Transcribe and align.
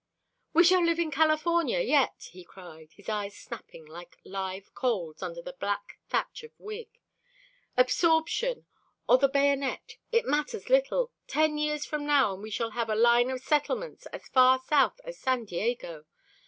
"We 0.53 0.63
shall 0.63 0.83
have 0.87 0.97
California 1.11 1.79
yet!" 1.79 2.29
he 2.31 2.43
cried, 2.43 2.91
his 2.93 3.07
eyes 3.07 3.37
snapping 3.37 3.85
like 3.85 4.17
live 4.25 4.73
coals 4.73 5.21
under 5.21 5.43
the 5.43 5.53
black 5.53 5.99
thatch 6.09 6.41
of 6.41 6.49
wig. 6.57 6.89
"Absorption 7.77 8.65
or 9.07 9.19
the 9.19 9.29
bayonet. 9.29 9.97
It 10.11 10.25
matters 10.25 10.71
little. 10.71 11.11
Ten 11.27 11.59
years 11.59 11.85
from 11.85 12.07
now 12.07 12.33
and 12.33 12.41
we 12.41 12.49
shall 12.49 12.71
have 12.71 12.89
a 12.89 12.95
line 12.95 13.29
of 13.29 13.41
settlements 13.41 14.07
as 14.07 14.27
far 14.29 14.57
south 14.57 14.99
as 15.03 15.19
San 15.19 15.45
Diego. 15.45 16.05